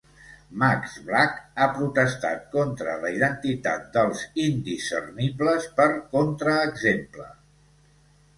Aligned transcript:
Max 0.61 0.93
Black 1.09 1.59
ha 1.59 1.67
protestat 1.75 2.47
contra 2.55 2.95
la 3.03 3.11
identitat 3.17 3.85
dels 3.99 4.25
indiscernibles 4.47 5.69
per 5.81 5.89
contraexemple. 6.17 7.29